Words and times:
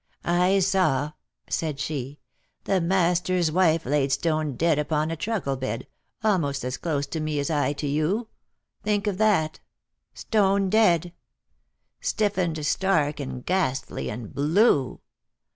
"I 0.25 0.57
saw," 0.61 1.11
said 1.47 1.79
she, 1.79 2.17
"the 2.63 2.81
master's 2.81 3.51
wife 3.51 3.85
laid 3.85 4.11
stone 4.11 4.55
dead 4.55 4.79
upon 4.79 5.11
a 5.11 5.15
truckle 5.15 5.57
bed, 5.57 5.85
amost 6.23 6.63
as 6.65 6.77
close 6.77 7.05
to 7.05 7.19
me 7.19 7.37
as 7.37 7.51
I 7.51 7.73
to 7.73 7.85
you— 7.85 8.27
think 8.83 9.05
of 9.05 9.19
that! 9.19 9.59
Stone 10.15 10.71
dead! 10.71 11.13
Stiffened, 11.99 12.65
stark, 12.65 13.19
and 13.19 13.45
ghastly, 13.45 14.09
and 14.09 14.33
blue 14.33 15.01